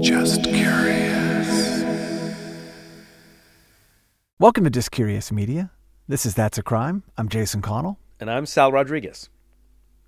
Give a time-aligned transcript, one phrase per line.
[0.00, 1.84] Just curious.
[4.38, 5.70] Welcome to Just Curious Media.
[6.08, 7.02] This is That's a Crime.
[7.18, 7.98] I'm Jason Connell.
[8.18, 9.28] And I'm Sal Rodriguez.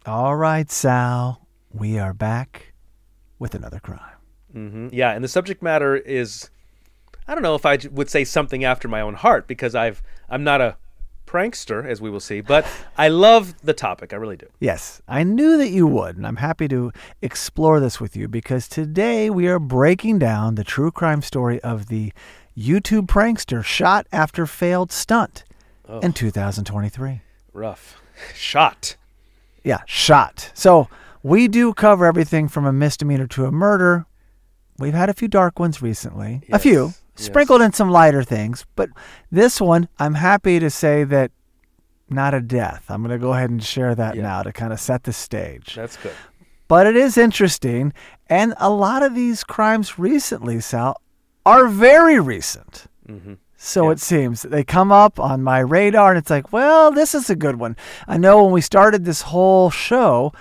[0.07, 2.73] All right, Sal, we are back
[3.39, 4.17] with another crime.
[4.53, 6.49] hmm Yeah, and the subject matter is
[7.29, 10.43] I don't know if I would say something after my own heart because I've I'm
[10.45, 10.77] not a
[11.33, 12.67] prankster as we will see, but
[12.99, 14.13] I love the topic.
[14.13, 14.47] I really do.
[14.61, 16.93] Yes, I knew that you would, and I'm happy to
[17.23, 21.87] explore this with you because today we are breaking down the true crime story of
[21.87, 22.13] the
[22.57, 25.45] YouTube prankster shot after failed stunt
[26.03, 27.23] in 2023.
[27.53, 28.01] Rough.
[28.35, 28.97] Shot.
[29.65, 30.51] Yeah, shot.
[30.55, 30.89] So
[31.23, 34.07] we do cover everything from a misdemeanor to a murder.
[34.79, 37.27] We've had a few dark ones recently, a Yes, few yes.
[37.27, 38.91] sprinkled in some lighter things, but
[39.31, 41.31] this one, I'm happy to say that
[42.09, 42.85] not a death.
[42.89, 44.23] I'm going to go ahead and share that Yeah.
[44.23, 45.75] now to kind of set the stage.
[45.75, 46.13] That's good.
[46.69, 47.93] But it is interesting,
[48.29, 51.01] and a lot of these crimes recently, Sal,
[51.45, 52.87] are very recent.
[53.09, 53.35] Mm-hmm.
[53.57, 57.31] So it seems they come up on my radar, and it's like, well, this is
[57.31, 57.77] a good one.
[58.09, 60.33] I know when we started this whole show,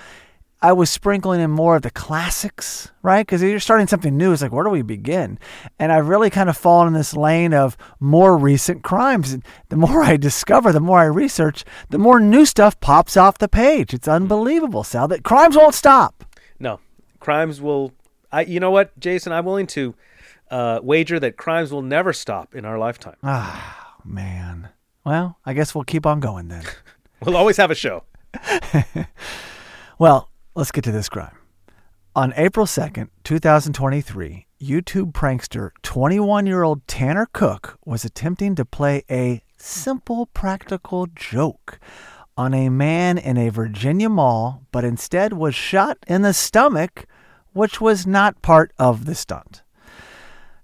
[0.63, 3.25] I was sprinkling in more of the classics, right?
[3.25, 4.31] Because you're starting something new.
[4.31, 5.39] It's like, where do we begin?
[5.79, 9.33] And I've really kind of fallen in this lane of more recent crimes.
[9.33, 13.39] And the more I discover, the more I research, the more new stuff pops off
[13.39, 13.91] the page.
[13.93, 16.23] It's unbelievable, Sal, that crimes won't stop.
[16.59, 16.79] No.
[17.19, 17.93] Crimes will
[18.31, 19.95] I you know what, Jason, I'm willing to
[20.51, 23.17] uh, wager that crimes will never stop in our lifetime.
[23.23, 24.69] Ah, man.
[25.03, 26.63] Well, I guess we'll keep on going then.
[27.23, 28.03] We'll always have a show.
[30.01, 31.35] Well, let's get to this crime.
[32.15, 39.03] On April 2nd, 2023, YouTube prankster 21 year old Tanner Cook was attempting to play
[39.09, 41.79] a simple practical joke
[42.35, 47.05] on a man in a Virginia mall, but instead was shot in the stomach,
[47.53, 49.63] which was not part of the stunt.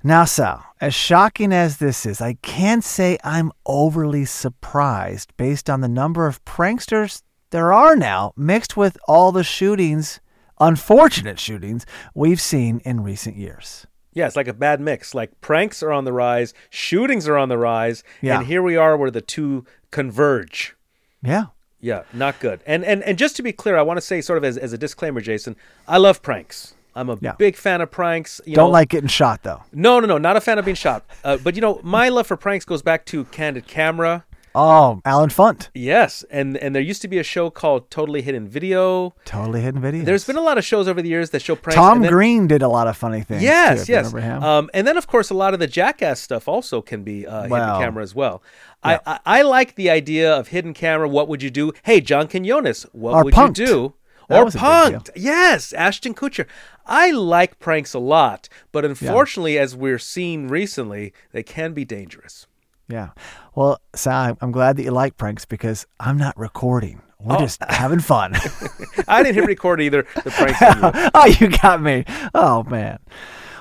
[0.03, 5.81] Now, Sal, as shocking as this is, I can't say I'm overly surprised based on
[5.81, 10.19] the number of pranksters there are now, mixed with all the shootings,
[10.59, 13.85] unfortunate shootings, we've seen in recent years.
[14.13, 15.13] Yeah, it's like a bad mix.
[15.13, 18.39] Like pranks are on the rise, shootings are on the rise, Yeah.
[18.39, 20.75] and here we are where the two converge.
[21.23, 21.45] Yeah.
[21.79, 22.61] Yeah, not good.
[22.65, 24.73] And and and just to be clear, I want to say sort of as, as
[24.73, 25.55] a disclaimer, Jason,
[25.87, 26.73] I love pranks.
[26.95, 27.33] I'm a Yeah.
[27.33, 28.41] big fan of pranks.
[28.47, 29.61] You Don't know, like getting shot, though.
[29.71, 31.05] No, no, no, not a fan of being shot.
[31.23, 34.25] Uh, but you know, my love for pranks goes back to Candid Camera.
[34.59, 35.69] Oh, Allen Funt.
[35.75, 39.13] Yes, and and there used to be a show called Totally Hidden Video.
[39.23, 40.03] Totally hidden Video.
[40.03, 41.75] There's been a lot of shows over the years that show pranks.
[41.75, 43.43] Tom then- Green did a lot of funny things.
[43.43, 44.11] Yes, you yes.
[44.11, 44.43] him.
[44.43, 47.47] Um, and then, of course, a lot of the Jackass stuff also can be uh,
[47.47, 47.65] Wow.
[47.65, 48.41] hidden camera as well.
[48.83, 51.07] I, I I like the idea of hidden camera.
[51.07, 51.71] What would you do?
[51.83, 53.59] Hey, John Quinones, what Or would Punk'd.
[53.59, 53.93] you do?
[54.29, 54.99] That or was a big deal.
[55.01, 55.09] punked.
[55.15, 56.47] Yes, Ashton Kutcher.
[56.85, 62.47] I like pranks a lot, but unfortunately, as we're seeing recently, they can be dangerous.
[62.87, 63.09] Yeah.
[63.55, 67.01] Well, Sal, I'm glad that you like pranks because I'm not recording.
[67.19, 67.39] We're Oh.
[67.39, 68.35] just having fun.
[69.07, 70.03] I didn't hit record either.
[70.23, 70.59] The pranks.
[71.13, 72.05] oh, you got me.
[72.35, 72.99] Oh, man.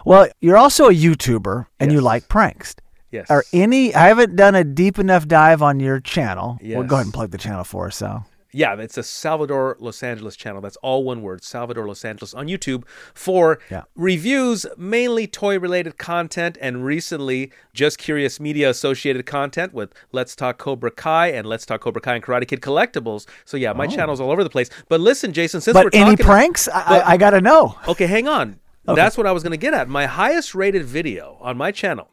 [0.05, 2.77] Well, you're also a YouTuber and you like pranks.
[3.11, 3.31] Yes.
[3.31, 3.95] Are any?
[3.95, 6.59] I haven't done a deep enough dive on your channel.
[6.63, 7.97] We'll go ahead and plug the channel for us.
[7.97, 10.61] So Yeah, it's a Salvador Los Angeles channel.
[10.61, 13.83] That's all one word, Salvador Los Angeles on YouTube for Yeah.
[13.95, 20.59] reviews, mainly toy related content, and recently Just Curious Media associated content with Let's Talk
[20.59, 23.27] Cobra Kai and Let's Talk Cobra Kai and Karate Kid collectibles.
[23.45, 23.91] So yeah, my oh.
[23.91, 24.71] channel's all over the place.
[24.89, 25.91] But listen, Jason, since we're Oh.
[25.93, 26.69] any talking, pranks?
[26.69, 27.77] I, but- I, I got to know.
[27.89, 28.59] Okay, hang on.
[28.84, 29.89] That's what I was going to get at.
[29.89, 32.09] My highest rated video on my channel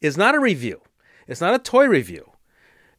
[0.00, 0.80] is not a review.
[1.28, 2.32] It's not a toy review.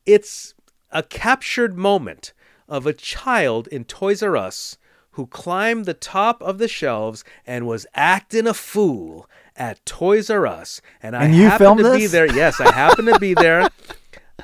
[0.06, 0.53] It's
[0.91, 2.31] a captured moment
[2.69, 4.78] of a child in Toys R Us
[5.12, 10.47] who climbed the top of the shelves and was acting a fool at Toys R
[10.47, 10.81] Us.
[11.03, 12.34] And I And you happened filmed to be there.
[12.34, 13.68] Yes, I happened to be there.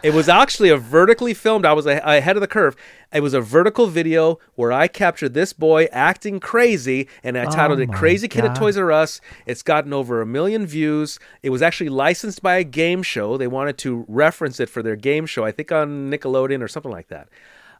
[0.03, 1.65] It was actually a vertically filmed.
[1.65, 2.75] I was ahead of the curve.
[3.13, 7.49] It was a vertical video where I captured this boy acting crazy, and I oh
[7.49, 10.65] titled it Oh my "Crazy Kid at Toys R Us." It's gotten over a million
[10.65, 11.17] views.
[11.41, 13.37] It was actually licensed by a game show.
[13.37, 16.91] They wanted to reference it for their game show, I think on Nickelodeon or something
[16.91, 17.29] like that.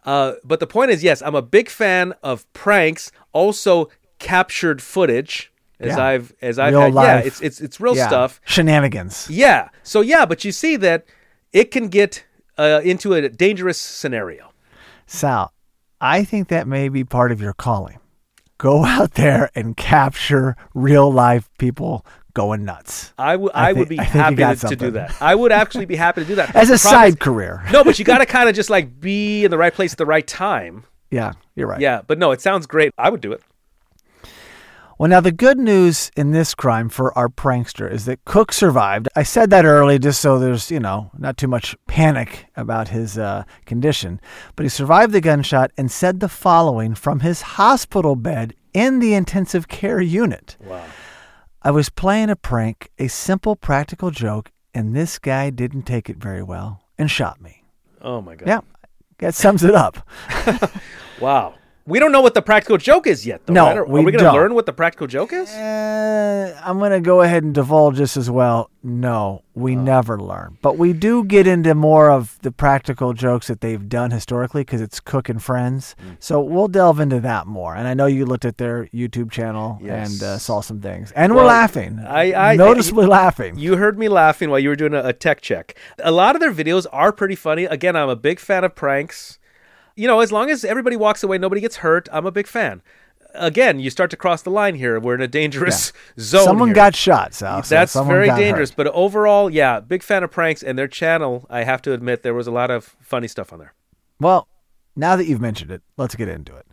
[0.06, 3.12] Uh, but the point is, yes, I'm a big fan of pranks.
[3.34, 6.06] Also, captured footage, as Yeah.
[6.06, 6.94] I've as I've Real had.
[6.94, 8.08] Yeah, it's it's it's real Yeah.
[8.08, 8.40] stuff.
[8.46, 9.28] Shenanigans.
[9.30, 9.70] Yeah.
[9.84, 11.06] So yeah, but you see that
[11.52, 12.24] it can get
[12.58, 14.52] uh, into a dangerous scenario.
[15.08, 15.52] Sal,
[16.00, 17.98] I think that may be part of your calling.
[18.58, 22.06] Go out there and capture real life people
[22.36, 23.12] going nuts.
[23.18, 25.20] I would I I, would be I happy to, to do that.
[25.20, 27.64] I would actually be happy to do that As a side career.
[27.72, 29.98] No, but you got to kind of just like be in the right place at
[29.98, 30.84] the right time.
[31.10, 31.82] Yeah, you're right.
[31.82, 32.94] Yeah, but no, it sounds great.
[32.98, 33.42] I would do it.
[34.98, 39.10] Well, now the good news in this crime for our prankster is that Cook survived.
[39.14, 43.18] I said that early just so there's, you know, not too much panic about his
[43.18, 44.22] uh, condition.
[44.56, 49.14] But he survived the gunshot and said the following from his hospital bed in the
[49.14, 50.56] intensive care unit.
[50.64, 50.86] Wow.
[51.66, 56.18] I was playing a prank, a simple practical joke, and this guy didn't take it
[56.18, 57.64] very well and shot me.
[58.04, 58.48] Oh my god.
[58.48, 58.60] Yeah,
[59.18, 59.98] that sums it up.
[61.20, 61.56] Wow.
[61.88, 63.54] We don't know what the practical joke is yet, though.
[63.54, 63.78] No, right?
[63.78, 65.52] Are, we we going to learn what the practical joke is?
[65.52, 68.72] Uh, I'm going to go ahead and divulge this as well.
[68.82, 70.58] No, we never learn.
[70.64, 74.82] But we do get into more of the practical jokes that they've done historically because
[74.82, 75.96] it's Cook and Friends.
[76.20, 77.76] So we'll delve into that more.
[77.76, 80.12] And I know you looked at their YouTube channel Yes.
[80.14, 81.12] and uh, saw some things.
[81.12, 82.00] And we're laughing.
[82.00, 83.60] I- I- Noticeably laughing.
[83.60, 85.78] You heard me laughing while you were doing a, a tech check.
[86.00, 87.66] A lot of their videos are pretty funny.
[87.66, 89.38] Again, I'm a big fan of pranks.
[89.96, 92.82] You know, as long as everybody walks away, nobody gets hurt, I'm a big fan.
[93.34, 95.00] Again, you start to cross the line here.
[95.00, 96.46] We're in a dangerous zone.
[96.46, 96.76] Someone here.
[96.76, 97.64] got shot, Sal.
[97.64, 98.70] so That's very dangerous.
[98.70, 98.78] hurt.
[98.78, 101.46] But overall, yeah, big fan of pranks and their channel.
[101.50, 103.74] I have to admit, there was a lot of funny stuff on there.
[104.20, 104.48] Well,
[104.96, 106.66] now that you've mentioned it, let's get into it.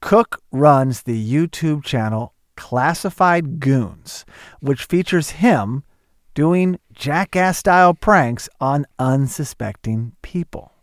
[0.00, 4.24] Cook runs the YouTube channel Classified Goons,
[4.60, 5.84] which features him
[6.34, 10.73] doing jackass style pranks on unsuspecting people.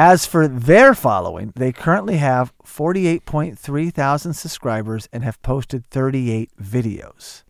[0.00, 7.42] As for their following, they currently have 48.3 thousand subscribers and have posted 38 videos.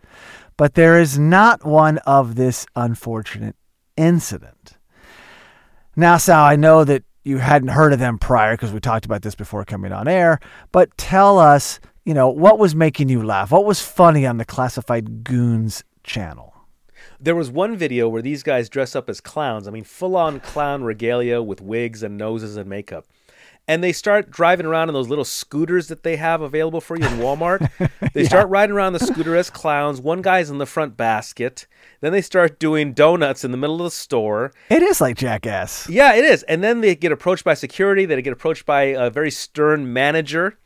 [0.57, 3.55] But there is not one of this unfortunate
[3.99, 4.79] incident.
[5.95, 9.21] Now, Sal, I know that you hadn't heard of them prior because we talked about
[9.21, 10.41] this before coming on air,
[10.73, 13.51] but tell us, you know, what was making you laugh?
[13.51, 16.58] What was funny on the Classified Goons channel?
[17.21, 19.67] There was one video where these guys dress up as clowns.
[19.67, 23.07] I mean, full on clown regalia with wigs and noses and makeup.
[23.67, 27.07] And they start driving around in those little scooters that they have available for you
[27.07, 27.69] in Walmart.
[28.15, 30.01] They start riding around the scooter as clowns.
[30.01, 31.67] One guy's in the front basket.
[32.01, 34.53] Then they start doing donuts in the middle of the store.
[34.71, 35.89] It is like Jackass.
[35.89, 36.43] Yeah, it is.
[36.45, 38.07] And then they get approached by security.
[38.07, 40.59] They get approached by a very stern manager.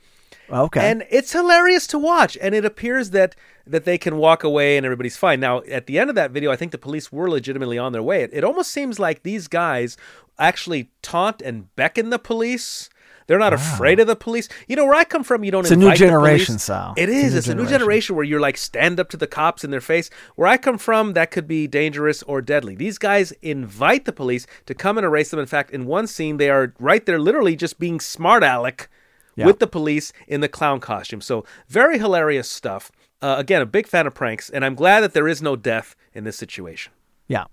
[0.53, 0.91] Okay.
[0.91, 2.37] And it's hilarious to watch.
[2.41, 3.35] And it appears that
[3.67, 5.39] that they can walk away and everybody's fine.
[5.41, 8.03] Now, at the end of that video, I think the police were legitimately on their
[8.03, 8.23] way.
[8.23, 9.97] It, it almost seems like these guys
[10.39, 12.91] actually taunt and beckon the police.
[13.29, 14.49] They're not afraid of the police.
[14.67, 16.59] You know, where I come from, you don't It's a new generation.
[16.59, 16.95] Sal.
[16.97, 17.79] It It's a new It's a new generation.
[17.79, 20.11] generation where you're like stand up to the cops in their face.
[20.35, 22.75] Where I come from, that could be dangerous or deadly.
[22.75, 25.39] These guys invite the police to come and erase them.
[25.39, 28.91] In fact, in one scene, they are right there, literally just being smart aleck
[29.35, 29.47] Yeah.
[29.47, 31.21] with the police in the clown costume.
[31.21, 32.91] So very hilarious stuff.
[33.21, 35.95] Uh, again, a big fan of pranks, and I'm glad that there is no death
[36.13, 36.93] in this situation.
[37.29, 37.45] Yeah.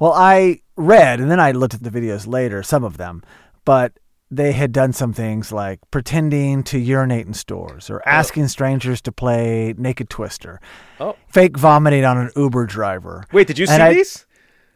[0.00, 3.22] Well, I read, and then I looked at the videos later, some of them,
[3.64, 3.92] but
[4.30, 9.12] they had done some things like pretending to urinate in stores or asking strangers to
[9.12, 10.60] play Naked Twister,
[11.00, 13.24] Oh, fake vomiting on an Uber driver.
[13.32, 14.26] wait, did you see I- these?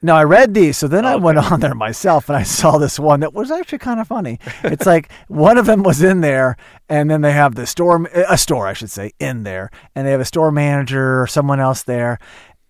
[0.05, 0.77] No, I read these.
[0.77, 1.23] So then I Okay.
[1.23, 4.41] went on there myself and I saw this one that was actually kind of funny.
[4.65, 6.57] It's like one of them was in there,
[6.89, 10.11] and then they have the store, a store, I should say, in there, and they
[10.11, 12.19] have a store manager or someone else there.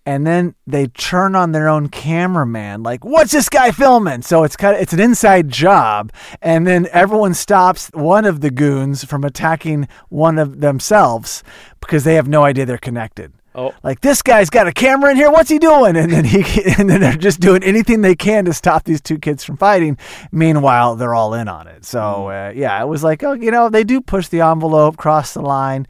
[0.05, 4.57] And then they turn on their own cameraman, like, "What's this guy filming?" So it's
[4.57, 9.23] kind of it's an inside job, and then everyone stops one of the goons from
[9.23, 11.41] attacking one of themselves
[11.79, 15.17] because they have no idea they're connected Oh, like this guy's got a camera in
[15.17, 15.29] here.
[15.31, 15.95] What's he doing?
[15.95, 16.37] And then he
[16.77, 19.97] and then they're just doing anything they can to stop these two kids from fighting.
[20.31, 21.85] Meanwhile they're all in on it.
[21.85, 25.33] So uh, yeah it was like oh you know they do push the envelope cross
[25.33, 25.87] the line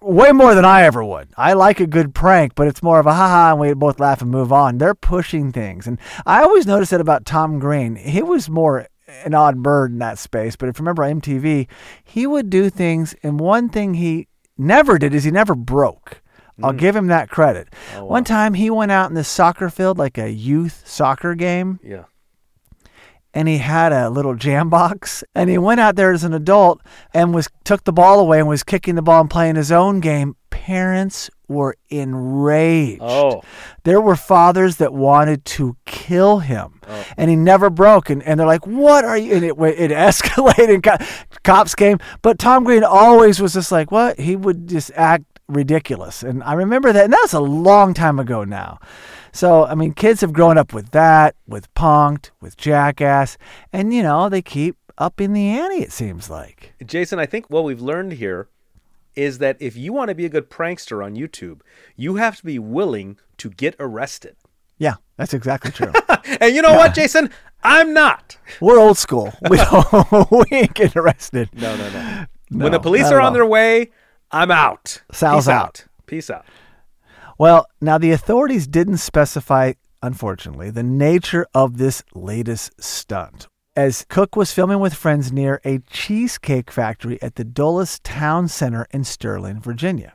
[0.00, 1.28] way more than i ever would.
[1.36, 4.20] I like a good prank but it's more of a haha and we both laugh
[4.20, 4.78] and move on.
[4.78, 5.86] They're pushing things.
[5.86, 7.96] And i always noticed that about tom green.
[7.96, 8.86] He was more
[9.24, 11.66] an odd bird in that space but if you remember mtv
[12.04, 14.28] he would do things and one thing he
[14.58, 16.20] never did is he never broke
[16.62, 16.78] I'll hmm.
[16.78, 17.68] give him that credit.
[17.94, 21.78] Oh, One time he went out in the soccer field, like a youth soccer game,
[21.82, 22.04] yeah.
[23.32, 25.22] and he had a little jam box.
[25.34, 26.80] And he went out there as an adult
[27.14, 30.00] and was took the ball away and was kicking the ball and playing his own
[30.00, 30.36] game.
[30.50, 33.00] Parents were enraged.
[33.02, 33.42] Oh,
[33.84, 37.04] There were fathers that wanted to kill him, oh.
[37.16, 38.10] and he never broke.
[38.10, 40.82] And, and they're like, "What are you?" And it it escalated.
[41.44, 46.22] Cops came, but Tom Green always was just like, "What?" He would just act ridiculous,
[46.22, 47.04] and I remember that.
[47.04, 48.78] And that was a long time ago now.
[49.32, 53.38] So I mean, kids have grown up with that, with Punk'd, with Jackass,
[53.72, 55.82] and you know they keep up in the ante.
[55.82, 56.74] It seems like.
[56.84, 58.48] Jason, I think what we've learned here
[59.14, 61.60] is that if you want to be a good prankster on YouTube,
[61.96, 64.36] you have to be willing to get arrested.
[64.78, 65.92] Yeah, that's exactly true.
[66.40, 67.30] And you know what, Jason?
[67.64, 68.36] I'm not.
[68.60, 69.32] We're old school.
[69.50, 70.30] We don't.
[70.30, 71.48] we ain't getting arrested.
[71.54, 72.26] No, no, no.
[72.50, 73.32] No, when the police are on all.
[73.32, 73.90] their way,
[74.30, 75.02] I'm out.
[75.12, 75.84] Sal's Peace out.
[76.06, 76.44] Peace out.
[77.38, 83.46] Well, now the authorities didn't specify, unfortunately, the nature of this latest stunt.
[83.76, 88.88] As Cook was filming with friends near a cheesecake factory at the Dulles Town Center
[88.90, 90.14] in Sterling, Virginia.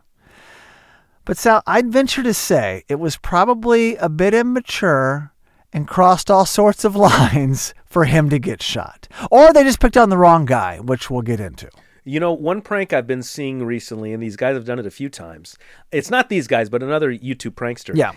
[1.25, 5.32] But Sal, I'd venture to say it was probably a bit immature
[5.72, 9.08] and crossed all sorts of lines for him to get shot.
[9.32, 11.70] Or they just picked on the wrong guy, which we'll get into.
[12.03, 14.91] You know, one prank I've been seeing recently, and these guys have done it a
[14.91, 15.57] few times.
[15.91, 17.95] It's not these guys, but another YouTube prankster.
[17.95, 18.12] Yeah.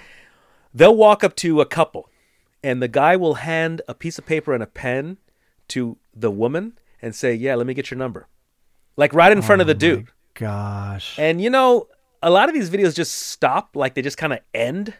[0.74, 2.10] They'll walk up to a couple,
[2.62, 5.18] and the guy will hand a piece of paper and a pen
[5.68, 8.26] to the woman and say, Yeah, let me get your number.
[8.96, 10.08] Like right in front of the oh dude.
[10.34, 11.18] Gosh.
[11.18, 11.88] And you know,
[12.22, 14.94] a lot of these videos just stop, like they just kind of end.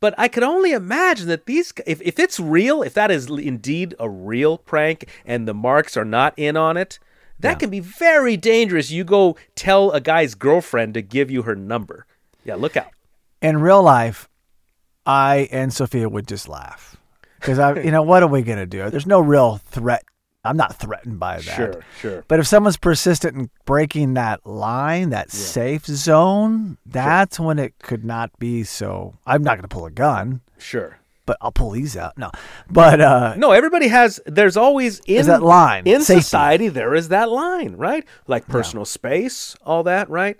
[0.00, 3.94] But I could only imagine that these, if, if it's real, if that is indeed
[3.98, 7.00] a real prank and the marks are not in on it,
[7.40, 7.54] that Yeah.
[7.58, 8.90] can be very dangerous.
[8.90, 12.06] You go tell a guy's girlfriend to give you her number.
[12.44, 12.88] Yeah, look out.
[13.42, 14.28] in real life,
[15.06, 16.96] I and Sophia would just laugh
[17.40, 18.90] because I, you know, what are we gonna do?
[18.90, 20.02] There's no real threat.
[20.44, 21.42] I'm not threatened by that.
[21.56, 22.24] Sure, sure.
[22.28, 28.04] But if someone's persistent in breaking that line, that safe zone, that's when it could
[28.04, 29.14] not be so.
[29.26, 30.97] I'm not gonna pull a gun, Sure.
[31.28, 32.16] But I'll pull these out.
[32.18, 32.30] No,
[32.70, 34.18] but uh, No, everybody has.
[34.26, 36.22] There's always in that line, in safety.
[36.22, 36.68] society.
[36.68, 38.04] There is that line, right?
[38.26, 40.36] Like personal space, all that, right?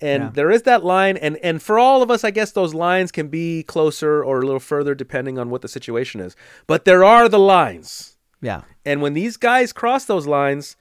[0.00, 0.30] And Yeah.
[0.32, 3.28] there is that line, and and for all of us, I guess those lines can
[3.28, 6.34] be closer or a little further depending on what the situation is.
[6.66, 10.74] But there are the lines, yeah, and when these guys cross those lines,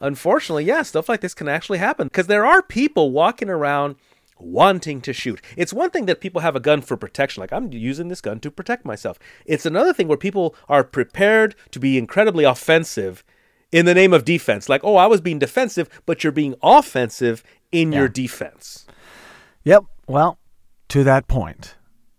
[0.00, 3.96] unfortunately, yeah, stuff like this can actually happen because there are people walking around
[4.44, 5.40] wanting to shoot.
[5.56, 8.40] It's one thing that people have a gun for protection, like I'm using this gun
[8.40, 9.18] to protect myself.
[9.46, 13.24] It's another thing where people are prepared to be incredibly offensive
[13.72, 14.68] in the name of defense.
[14.68, 18.86] Like, oh, I was being defensive, but you're being offensive in your defense.
[19.64, 19.84] Yep.
[20.06, 20.38] Well,
[20.88, 21.74] to that point,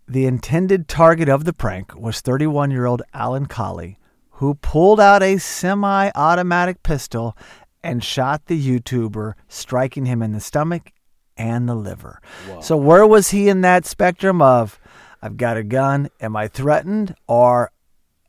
[0.06, 3.98] the intended target of the prank was 31 year old Alan Colie,
[4.32, 7.36] who pulled out a semi automatic pistol
[7.82, 10.90] and shot the YouTuber, striking him in the stomach
[11.36, 12.20] and the liver.
[12.60, 14.78] So, where was he in that spectrum of,
[15.22, 17.70] I've got a gun, am I threatened, or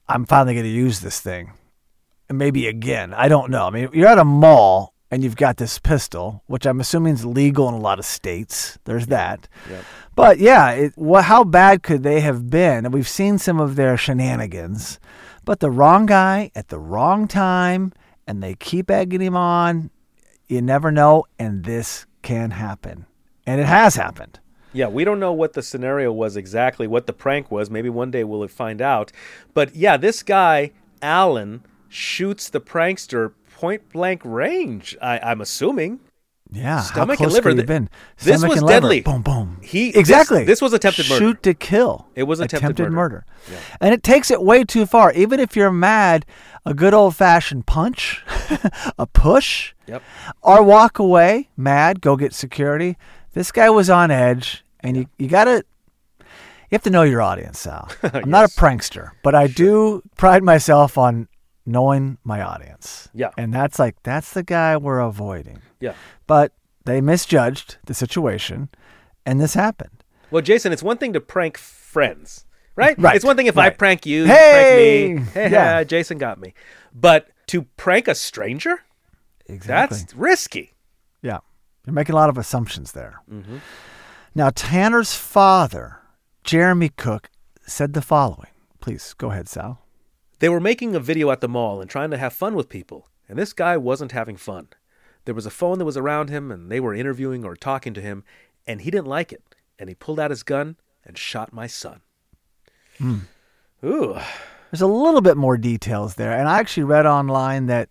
[0.08, 1.54] I'm finally going to use this thing?
[2.30, 3.66] And maybe again, I don't know.
[3.66, 7.26] I mean, you're at a mall and you've got this pistol, which I'm assuming is
[7.26, 8.78] legal in a lot of states.
[8.84, 9.48] There's that.
[10.16, 12.86] But yeah, it, wha how bad could they have been?
[12.86, 15.00] And we've seen some of their shenanigans,
[15.46, 17.94] but the wrong guy at the wrong time,
[18.28, 19.90] and they keep egging him on.
[20.50, 23.06] You never know, and this can happen,
[23.46, 24.42] and it has happened.
[24.74, 27.70] Yeah, we don't know what the scenario was exactly, what the prank was.
[27.70, 29.14] Maybe one day we'll find out.
[29.54, 36.02] But yeah, this guy, Alan, shoots the prankster point blank range, I, I'm assuming.
[36.52, 37.50] Yeah, Stomach how and liver.
[37.50, 37.90] could he have been?
[38.20, 39.02] This Stomach was deadly.
[39.02, 39.60] Boom, boom.
[39.62, 40.40] He- exactly.
[40.40, 41.20] this- this was attempted murder.
[41.20, 42.08] Shoot to kill.
[42.16, 43.26] It was attempted murder.
[43.50, 43.60] murder.
[43.82, 45.12] and it takes it way too far.
[45.14, 46.26] Even if you're mad,
[46.66, 48.24] a good old fashioned punch,
[48.98, 50.02] a push, Yep.
[50.42, 52.98] or walk away mad, go get security.
[53.34, 55.64] This guy was on edge, and you you gotta.
[56.20, 57.90] You have to know your audience, Sal.
[58.04, 61.30] I'm not a prankster, but I do pride myself on
[61.68, 63.10] knowing my audience.
[63.14, 63.32] Yeah.
[63.38, 65.62] And that's like, that's the guy we're avoiding.
[65.80, 65.94] Yeah.
[66.26, 66.54] But
[66.86, 68.70] they misjudged the situation,
[69.26, 70.04] and this happened.
[70.32, 72.46] Well, Jason, it's one thing to prank friends,
[72.76, 72.98] right?
[73.00, 75.14] Right, It's one thing if I prank you, you Hey!
[75.16, 75.32] prank me.
[75.44, 75.84] Hey, Yeah.
[75.94, 76.54] Jason got me.
[76.94, 78.80] But to prank a stranger,
[79.46, 79.98] Exactly.
[80.00, 80.74] that's risky.
[81.22, 81.40] Yeah.
[81.86, 83.22] You're making a lot of assumptions there.
[83.32, 83.58] Mm-hmm.
[84.36, 86.00] Now, Tanner's father,
[86.44, 87.30] Jeremy Cook,
[87.66, 88.50] said the following.
[88.82, 89.82] Please go ahead, Sal.
[90.40, 93.08] They were making a video at the mall and trying to have fun with people,
[93.28, 94.68] and this guy wasn't having fun.
[95.26, 98.02] There was a phone that was around him, and they were interviewing or talking to
[98.02, 98.24] him,
[98.66, 99.44] and he didn't like it,
[99.80, 102.02] and he pulled out his gun and shot my son.
[102.98, 103.20] Hmm.
[103.84, 104.18] Ooh,
[104.72, 106.32] There's a little bit more details there.
[106.32, 107.90] And I actually read online that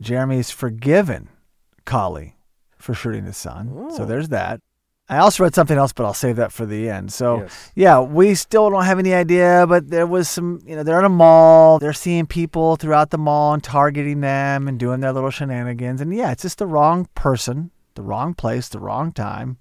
[0.00, 1.28] Jeremy's forgiven
[1.84, 2.36] Colie
[2.78, 3.90] for shooting his son.
[3.90, 4.60] So there's that.
[5.08, 7.12] I also read something else, but I'll save that for the end.
[7.12, 7.72] So, Yes.
[7.74, 11.04] yeah, we still don't have any idea, but there was some, you know, they're in
[11.04, 11.78] a mall.
[11.78, 16.00] They're seeing people throughout the mall and targeting them and doing their little shenanigans.
[16.00, 19.58] And yeah, it's just the wrong person, the wrong place, the wrong time.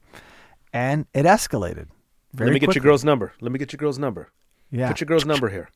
[0.72, 1.88] And it escalated.
[2.34, 2.80] Very let me get quickly.
[2.80, 3.34] your girl's number.
[3.42, 4.32] Let me get your girl's number.
[4.72, 4.88] Yeah.
[4.88, 5.70] Put your girl's number here.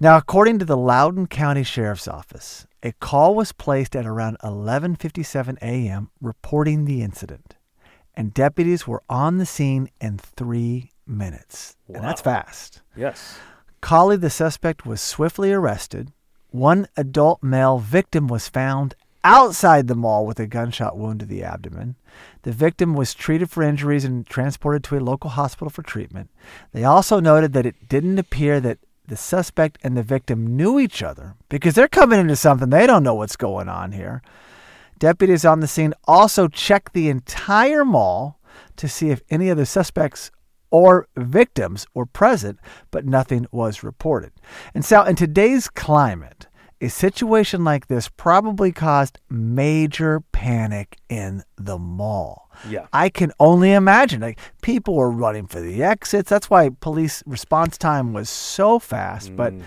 [0.00, 5.56] Now, according to the Loudoun County Sheriff's Office, a call was placed at around 11:57
[5.62, 6.10] a.m.
[6.20, 7.53] reporting the incident,
[8.16, 11.76] and deputies were on the scene in 3 minutes.
[11.88, 12.82] And that's fast.
[12.96, 13.38] Yes.
[13.80, 16.12] Colie, the suspect, was swiftly arrested.
[16.50, 18.94] One adult male victim was found
[19.24, 21.96] outside the mall with a gunshot wound to the abdomen.
[22.42, 26.30] The victim was treated for injuries and transported to a local hospital for treatment.
[26.72, 31.02] They also noted that it didn't appear that the suspect and the victim knew each
[31.02, 34.22] other because they're coming into something they don't know what's going on here.
[34.98, 38.40] Deputies on the scene also checked the entire mall
[38.76, 40.30] to see if any of the suspects
[40.70, 42.58] or victims were present,
[42.90, 44.32] but nothing was reported.
[44.74, 46.48] And so, in today's climate,
[46.80, 52.50] a situation like this probably caused major panic in the mall.
[52.68, 52.86] Yeah.
[52.92, 54.20] I can only imagine.
[54.20, 56.28] Like people were running for the exits.
[56.28, 59.62] That's why police response time was so fast, but mm.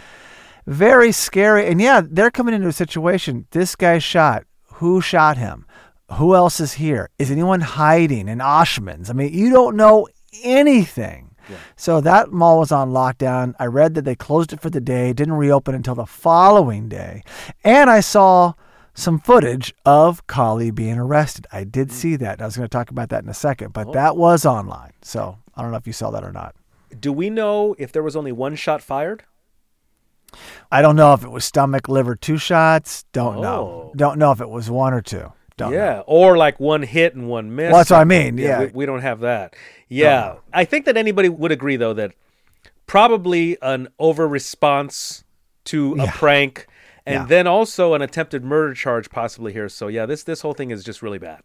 [0.65, 1.67] very scary.
[1.67, 3.47] And yeah, they're coming into a situation.
[3.51, 4.43] This guy shot.
[4.77, 5.65] Who shot him?
[6.13, 7.09] Who else is here?
[7.17, 9.09] Is anyone hiding in Oshman's?
[9.09, 10.07] I mean, you don't know
[10.43, 11.35] anything.
[11.49, 11.57] Yeah.
[11.75, 13.55] So that mall was on lockdown.
[13.59, 17.23] I read that they closed it for the day, didn't reopen until the following day.
[17.63, 18.53] And I saw
[18.93, 21.47] some footage of Colie being arrested.
[21.51, 21.95] I did hmm.
[21.95, 22.41] see that.
[22.41, 23.93] I was going to talk about that in a second, but oh.
[23.93, 24.93] that was online.
[25.01, 26.55] So I don't know if you saw that or not.
[26.99, 29.23] Do we know if there was only one shot fired?
[30.71, 33.05] I don't know if it was stomach, liver, two shots.
[33.13, 33.89] Don't know.
[33.89, 33.93] Oh.
[33.95, 35.31] Don't know if it was one or two.
[35.55, 35.77] Don't know.
[35.77, 37.71] yeah, or like one hit and one miss.
[37.71, 38.37] Well, that's what I mean.
[38.37, 38.59] Yeah.
[38.59, 39.55] we, we don't have that.
[39.87, 42.11] Yeah, I think that anybody would agree though that
[42.85, 45.23] probably an over response
[45.65, 46.11] to a Yeah.
[46.11, 46.67] prank,
[47.05, 47.25] and Yeah.
[47.25, 49.67] then also an attempted murder charge possibly here.
[49.69, 51.41] So yeah, this this whole thing is just really bad.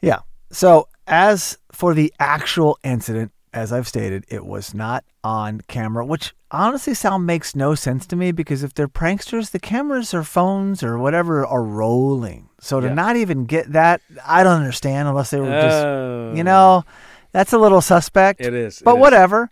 [0.00, 0.20] Yeah.
[0.50, 6.34] So, as for the actual incident, as I've stated, it was not on camera, which
[6.50, 10.82] honestly sound makes no sense to me because if they're pranksters, the cameras or phones
[10.82, 12.50] or whatever are rolling.
[12.60, 12.94] So to Yeah.
[12.94, 16.32] not even get that, I don't understand unless they were just, Oh.
[16.34, 16.84] you know,
[17.32, 18.40] that's a little suspect.
[18.42, 19.00] It is, But it is.
[19.00, 19.50] whatever.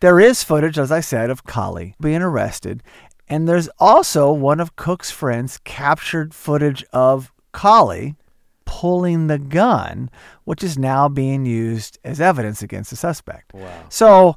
[0.00, 2.82] There is footage, as I said, of Colie being arrested.
[3.28, 8.16] And there's also one of Cook's friends captured footage of Colie
[8.80, 10.10] pulling the gun,
[10.44, 13.52] which is now being used as evidence against the suspect.
[13.52, 13.84] Wow.
[13.90, 14.34] So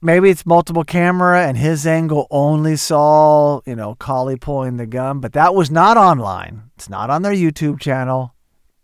[0.00, 5.18] maybe it's multiple camera and his angle only saw, you know, Colie pulling the gun,
[5.20, 6.70] but that was not online.
[6.76, 8.34] It's not on their YouTube channel.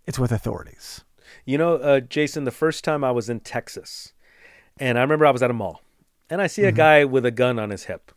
[0.06, 1.04] It's with authorities.
[1.44, 4.12] You know, uh, Jason, the first time I was in Texas,
[4.78, 5.80] and I remember I was at a mall,
[6.28, 6.50] and I Mm-hmm.
[6.50, 8.10] see a guy with a gun on his hip,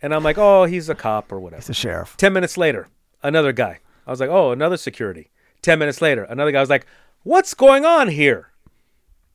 [0.00, 1.58] and I'm like, oh, he's a cop or whatever.
[1.58, 2.16] It's the sheriff.
[2.18, 2.86] 10 minutes later,
[3.22, 3.80] another guy.
[4.06, 5.30] I was like, oh, another security.
[5.64, 6.86] 10 minutes later, another guy was like,
[7.22, 8.50] what's going on here?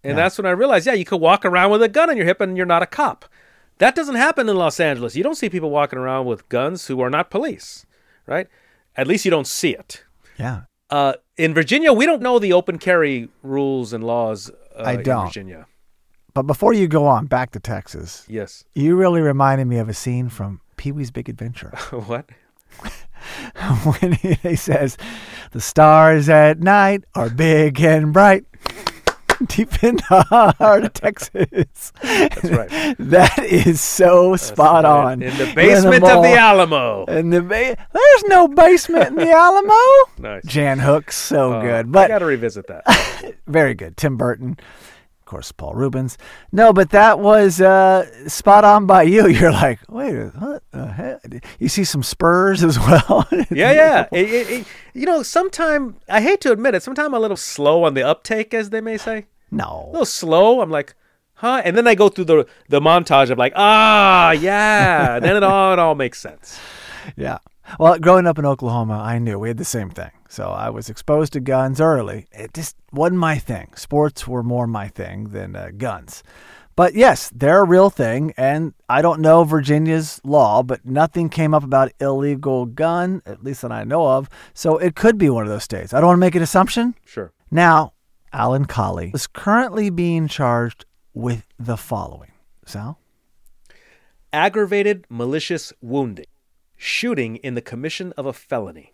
[0.04, 2.26] And that's when I realized, yeah, you could walk around with a gun on your
[2.26, 3.26] hip and you're not a cop.
[3.80, 5.15] That doesn't happen in Los Angeles.
[5.15, 7.86] You don't see people walking around with guns who are not police,
[8.26, 8.48] right?
[8.96, 10.06] At least you don't see it.
[10.38, 10.62] Yeah.
[10.89, 14.50] Uh, in Virginia, we don't know the open carry rules and laws.
[14.78, 15.26] Uh, I don't.
[15.26, 15.65] Virginia.
[16.34, 18.63] But before you go on back to Texas, Yes.
[18.76, 22.30] you really reminded me of a scene from Pee Wee's Big Adventure what?
[24.00, 24.98] when he, he says,
[25.52, 28.46] The stars at night are big and bright.
[29.48, 30.22] Deep in the
[30.60, 31.94] heart of Texas.
[32.02, 32.96] That's right.
[33.00, 35.22] That is so spot on.
[35.22, 37.06] In the basement of the Alamo.
[37.06, 39.74] In the ba- There's no basement in the Alamo.
[40.18, 40.44] Nice.
[40.44, 41.74] Jan Hooks so Oh, good.
[41.86, 43.34] I But got to revisit that.
[43.48, 43.96] very good.
[43.96, 44.58] Tim Burton,
[45.30, 46.18] course, Paul Reubens.
[46.52, 49.28] No, but that was uh, spot on by you.
[49.39, 51.22] You're like, wait, what the heck?
[51.60, 53.28] You see some spurs as well.
[53.52, 54.08] Yeah, yeah.
[54.12, 56.84] It- it- it- you know, sometimes I hate to admit it.
[56.84, 59.28] Sometimes I'm a little slow on the uptake, as they may say.
[59.52, 60.62] No, a little slow.
[60.62, 60.94] I'm like,
[61.36, 61.62] huh?
[61.63, 65.20] And then I go through the the montage of like, ah, yeah.
[65.20, 66.60] then it all it all makes sense.
[67.15, 67.38] Yeah.
[67.80, 70.12] Well, growing up in Oklahoma, I knew we had the same thing.
[70.30, 72.28] So I was exposed to guns early.
[72.32, 73.74] It just wasn't my thing.
[73.76, 76.24] Sports were more my thing than uh, guns.
[76.76, 78.34] But yes, they're a real thing.
[78.38, 83.63] And I don't know Virginia's law, but nothing came up about illegal gun, at least
[83.63, 84.30] that I know of.
[84.54, 85.94] So it could be one of those states.
[85.94, 86.94] I don't want to make an assumption.
[87.06, 87.34] Sure.
[87.50, 87.94] Now,
[88.32, 92.32] Alan Colie is currently being charged with the following.
[92.68, 93.00] Sal?
[94.32, 96.28] Aggravated malicious wounding,
[96.78, 98.94] shooting in the commission of a felony,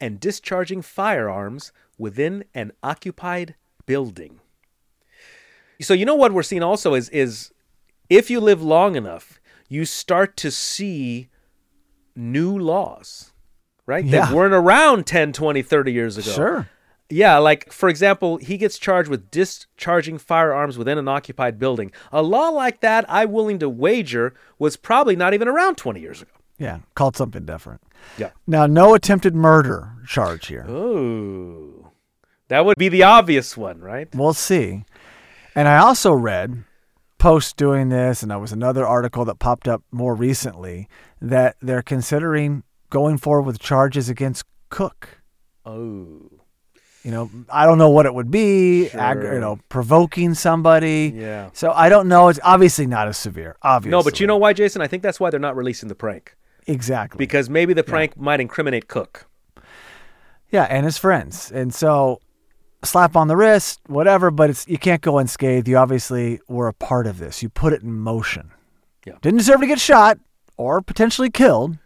[0.00, 3.54] and discharging firearms within an occupied
[3.86, 4.40] building.
[5.80, 7.52] So you know what we're seeing also is is
[8.10, 11.28] if you live long enough, you start to see
[12.16, 13.32] new laws,
[13.86, 14.04] right?
[14.04, 14.26] Yeah.
[14.26, 16.30] That weren't around 10, 20, 30 years ago.
[16.30, 16.68] Sure.
[17.10, 21.90] Yeah, like for example, he gets charged with discharging firearms within an occupied building.
[22.12, 26.20] A law like that, I'm willing to wager, was probably not even around 20 years
[26.20, 26.32] ago.
[26.58, 27.80] Yeah, called something different.
[28.16, 28.30] Yeah.
[28.46, 30.64] Now, no attempted murder charge here.
[30.68, 31.90] Oh,
[32.48, 34.08] that would be the obvious one, right?
[34.14, 34.84] We'll see.
[35.54, 36.64] And I also read
[37.18, 40.88] post doing this, and there was another article that popped up more recently
[41.20, 45.20] that they're considering going forward with charges against Cook.
[45.64, 46.30] Oh.
[47.04, 48.88] You know, I don't know what it would be.
[48.90, 49.34] Ag- Sure.
[49.34, 51.12] you know, provoking somebody.
[51.14, 51.50] Yeah.
[51.52, 52.28] So I don't know.
[52.28, 53.56] It's obviously not as severe.
[53.62, 53.90] Obviously.
[53.92, 54.82] No, but you know why, Jason?
[54.82, 56.36] I think that's why they're not releasing the prank
[56.68, 57.18] exactly.
[57.18, 59.26] because maybe the prank might incriminate Cook.
[60.50, 61.52] Yeah, and his friends.
[61.52, 62.20] And so
[62.82, 65.68] slap on the wrist, whatever, but it's you can't go unscathed.
[65.68, 67.42] You obviously were a part of this.
[67.42, 68.52] You put it in motion.
[69.06, 69.14] Yeah.
[69.20, 70.18] Didn't deserve to get shot
[70.56, 71.78] or potentially killed,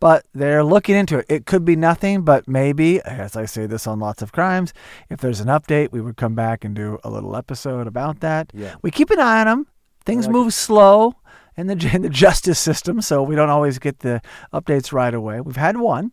[0.00, 1.26] but they're looking into it.
[1.28, 4.72] It could be nothing, but maybe, as I say this on lots of crimes,
[5.10, 8.50] if there's an update, we would come back and do a little episode about that.
[8.54, 8.76] Yeah.
[8.82, 9.66] We keep an eye on them.
[10.04, 11.16] Things like move slow
[11.58, 14.22] in the in the justice system, so we don't always get the
[14.54, 15.40] updates right away.
[15.42, 16.12] We've had one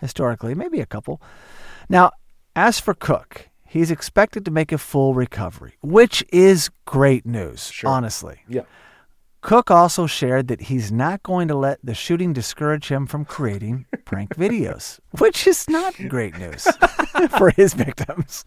[0.00, 1.20] historically, maybe a couple.
[1.88, 2.12] Now,
[2.56, 7.90] as for Cook, he's expected to make a full recovery, which is great news, Sure.
[7.90, 8.40] honestly.
[8.48, 8.62] Yeah.
[9.44, 13.84] Cook also shared that he's not going to let the shooting discourage him from creating
[14.06, 16.66] prank videos, which is not great news
[17.36, 18.46] for his victims.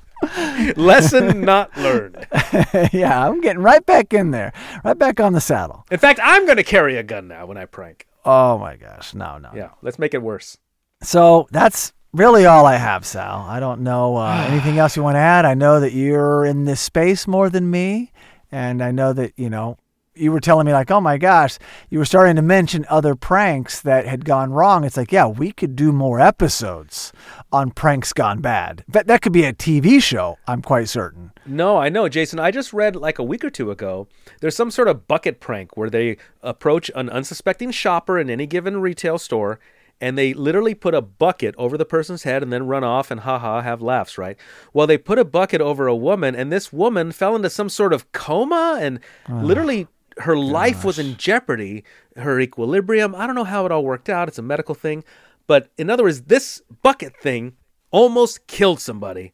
[0.75, 2.25] Lesson not learned.
[2.91, 4.51] yeah, I'm getting right back in there,
[4.83, 5.85] right back on the saddle.
[5.91, 8.07] In fact, I'm going to carry a gun now when I prank.
[8.25, 9.51] Oh my gosh, no, no.
[9.53, 10.57] Yeah, let's make it worse.
[11.03, 13.41] So that's really all I have, Sal.
[13.41, 15.45] I don't know uh, anything else you want to add.
[15.45, 18.11] I know that you're in this space more than me,
[18.51, 19.77] and I know that you know.
[20.17, 21.57] You were telling me like, oh my gosh,
[21.89, 24.83] you were starting to mention other pranks that had gone wrong.
[24.83, 27.13] It's like, yeah, we could do more episodes
[27.51, 28.83] on pranks gone bad.
[28.87, 30.37] That that could be a TV show.
[30.47, 31.31] I'm quite certain.
[31.45, 32.39] No, I know, Jason.
[32.39, 34.07] I just read like a week or two ago.
[34.41, 38.81] There's some sort of bucket prank where they approach an unsuspecting shopper in any given
[38.81, 39.59] retail store
[39.99, 43.21] and they literally put a bucket over the person's head and then run off and
[43.21, 44.37] haha have laughs, right?
[44.73, 47.93] Well, they put a bucket over a woman and this woman fell into some sort
[47.93, 49.39] of coma and ah.
[49.39, 49.87] literally
[50.19, 51.83] her life was in jeopardy,
[52.15, 53.15] her equilibrium.
[53.15, 54.27] I don't know how it all worked out.
[54.27, 55.03] It's a medical thing.
[55.45, 57.53] But in other words, this bucket thing
[57.91, 59.31] almost killed somebody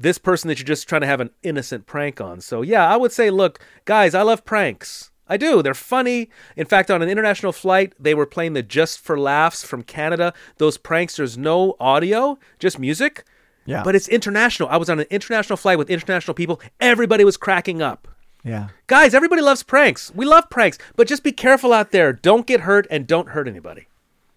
[0.00, 2.40] this person that you're just trying to have an innocent prank on.
[2.40, 5.10] So yeah, I would say, look, guys, I love pranks.
[5.28, 5.62] I do.
[5.62, 6.30] They're funny.
[6.56, 10.32] In fact, on an international flight, they were playing the Just for Laughs from Canada.
[10.56, 13.24] Those pranks, there's no audio, just music.
[13.66, 13.84] Yeah.
[13.84, 14.70] But it's international.
[14.70, 16.60] I was on an international flight with international people.
[16.80, 18.08] Everybody was cracking up.
[18.44, 18.68] Yeah.
[18.86, 20.12] Guys, everybody loves pranks.
[20.14, 22.12] We love pranks, but just be careful out there.
[22.12, 23.86] Don't get hurt and don't hurt anybody.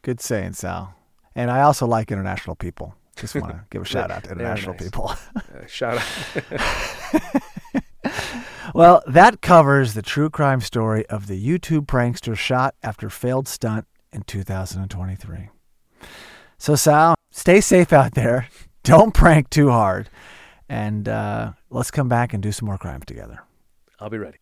[0.01, 0.95] Good saying, Sal.
[1.35, 2.95] And I also like international people.
[3.15, 4.83] Just want to give a shout out to international nice.
[4.83, 5.13] people.
[5.35, 7.43] Uh, shout out.
[8.73, 13.85] Well, that covers the true crime story of the YouTube prankster shot after failed stunt
[14.11, 15.49] in 2023.
[16.57, 18.47] So, Sal, stay safe out there.
[18.83, 20.09] Don't prank too hard.
[20.67, 23.41] And uh, let's come back and do some more crimes together.
[23.99, 24.37] I'll be ready.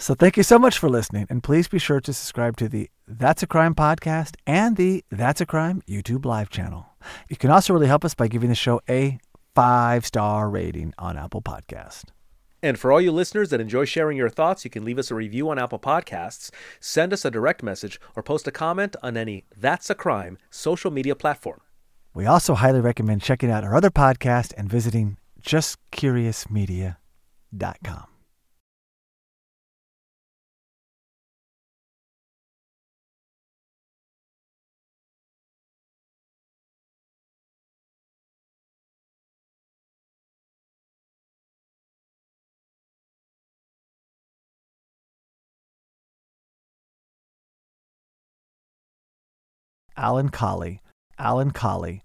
[0.00, 1.26] So, thank you so much for listening.
[1.28, 5.40] And please be sure to subscribe to the That's a Crime podcast and the That's
[5.40, 6.86] a Crime YouTube live channel.
[7.28, 9.18] You can also really help us by giving the show a
[9.54, 12.04] five star rating on Apple Podcast.
[12.62, 15.14] And for all you listeners that enjoy sharing your thoughts, you can leave us a
[15.14, 19.44] review on Apple Podcasts, send us a direct message, or post a comment on any
[19.56, 21.60] That's a Crime social media platform.
[22.14, 28.04] We also highly recommend checking out our other podcast and visiting justcuriousmedia.com.
[49.98, 50.80] Alan Colie,
[51.18, 52.02] Alan Colie,